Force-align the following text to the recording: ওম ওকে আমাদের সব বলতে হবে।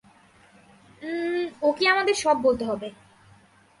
ওম 1.01 1.45
ওকে 1.61 1.83
আমাদের 1.87 2.15
সব 2.15 2.35
বলতে 2.41 2.63
হবে। 2.65 2.87